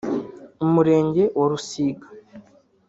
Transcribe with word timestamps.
Umurenge 0.65 1.23
wa 1.37 1.45
Rusiga 1.51 2.07